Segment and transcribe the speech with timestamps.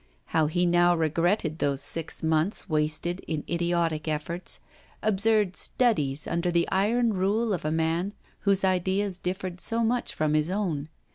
[0.33, 4.59] How he now regretted those six months wasted in idiotic efforts,
[5.03, 10.33] absurd 'studies,' under the iron rule of a man whose ideas differed so much from
[10.33, 10.89] his own.